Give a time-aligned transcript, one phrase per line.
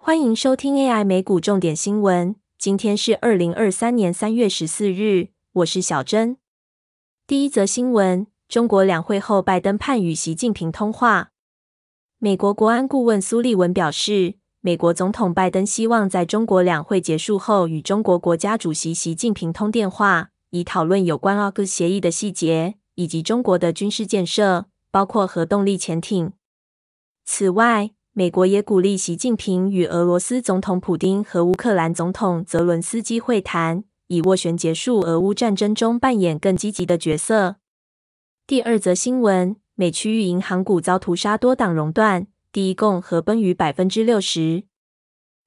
[0.00, 2.36] 欢迎收听 AI 美股重点新闻。
[2.56, 6.38] 今天是二零二三年三月十四日，我是小珍。
[7.26, 11.32] 第一则新闻：中国两会后，拜登盼与习近平通话。
[12.18, 26.32] 美国国安顾问苏利文表示，美国总统拜登希望在中国两会结束后与中国国家主席习近平通电话，以讨论有关奥克协议的细节以及中国的军事建设，包括核动力潜艇。
[27.24, 37.58] 此外，美国也鼓励习近平与俄罗斯总统普京和乌克兰总统泽伦斯基会谈，以斡旋结束俄乌战争中扮演更积极的角色。
[38.44, 44.64] 第二则新闻：美区域银行股遭屠杀，多档熔断，第一共和崩逾百分之六十。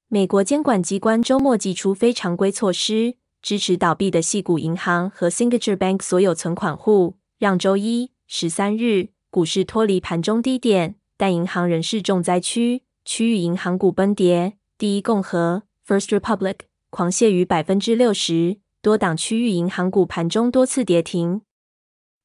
[0.07, 10.95] 美国监管机关周末祭出非常规措施，支持倒闭的系股银行和 Signature Bank 所有存款户，让周一十三日股市脱离盘中低点。
[11.21, 21.43] 但银行仍是重灾区，区域银行股崩跌，第一共和 （First Republic） 狂泻逾百分之六十，多档区域银行股盘中多次跌停。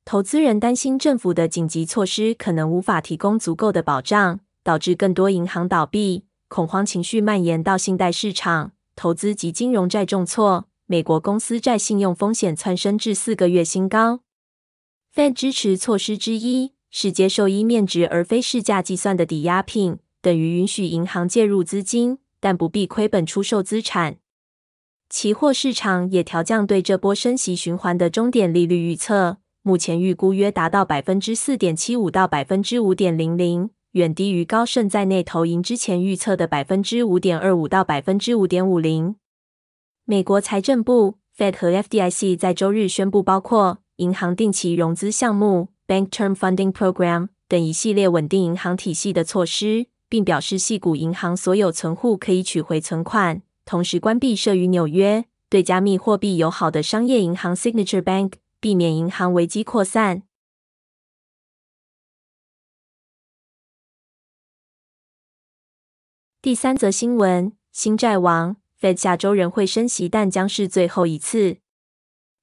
[0.06, 14.20] 投资人担心政府的紧急措施可能无法提供足够的保障，导致更多银行倒闭，恐慌情绪蔓延到信贷市场，投资及金融债重挫，美国公司债信用风险窜升至四个月新高。
[15.14, 16.75] Fed 支持措施之一。
[16.98, 24.16] 是接受依面值而非市价计算的抵押品，等于允许银行介入资金，但不必亏本出售资产。
[25.10, 39.16] 期货市场也调降对这波升息循环的终点利率预测，目前预估约达到百分之四点七五到百分之五点零零，远低于高盛在内投银之前预测的百分之五点二五到百分之五点五零。
[40.06, 45.68] 美国财政部 Fed 和 FDIC 在周日宣布，包括银行定期融资项目。
[45.86, 60.24] Bank Term Funding Program 等一系列稳定银行体系的措施，并表示系股银行所有存户可以取回存款，同时关闭设于纽约、对加密货币友好的商业银行 Signature Bank，避免银行危机扩散。
[66.42, 71.58] 第三则新闻：新债王 Fed 下周仍会升息，但将是最后一次。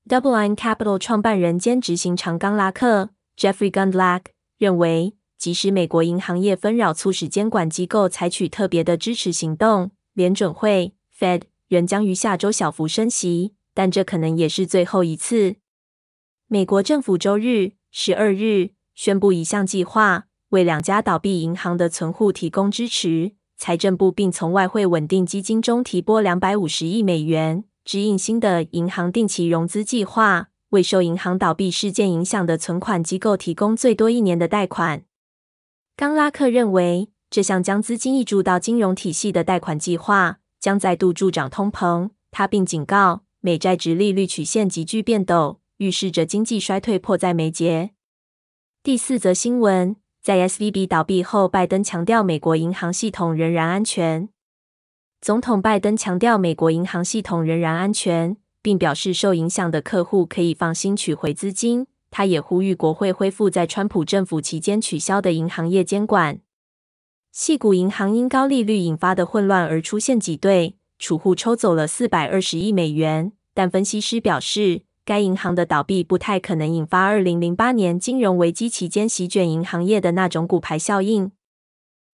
[0.08, 3.12] DoubleLine Capital 创办人兼执行长冈拉克。
[3.38, 4.26] Jeffrey Gundlach
[4.58, 15.56] 认为，即使美国银行业纷扰促使监管机构采取特别的支持行动，联准会 （Fed） 仍将于下周小幅升息，但这可能也是最后一次。
[16.48, 23.34] 美国政府周日十二日宣布一项计划，为两家倒闭银行的存户提供支持。
[23.58, 30.50] 财政部并从外汇稳定基金中提拨两百五十亿美元，指引新的银行定期融资计划。
[30.74, 35.04] 为受银行倒闭事件影响的存款机构提供最多一年的贷款。
[35.96, 42.10] 冈拉克认为，这项将资金溢注到金融体系的贷款计划将再度助长通膨。
[42.32, 47.92] 他并警告，美债值利率曲线急剧变陡，预示着经济衰退迫在眉睫。
[48.82, 54.30] 第四则新闻，在 S V B 倒闭后，拜登强调美国银行系统仍然安全。
[55.22, 58.38] 总统拜登强调，美国银行系统仍然安全。
[58.64, 61.86] 并表示，受影响的客户可以放心取回资金。
[62.10, 66.40] 他也呼吁国会恢复在川普政府期间取消的银行业监管。
[67.32, 73.32] 细股银行因高利率引发的混乱而出现挤兑，储户抽走了四百二十亿美元。
[73.56, 81.32] 但分析师表示，该银行的倒闭不太可能引发二零零八年金融危机期间席卷银行业的那种股牌效应。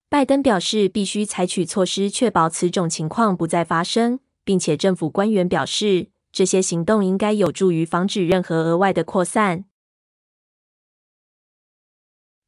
[0.10, 6.08] 拜登表示，必须采取措施确保此种情况不再发生，并且政府官员表示。
[6.32, 9.66] 这些行动应该有助于防止任何额外的扩散。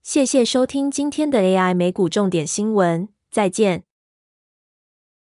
[0.02, 3.91] 谢谢收听今天的 AI 美股重点新闻，再见。